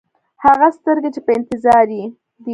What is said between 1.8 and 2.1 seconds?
یې دی.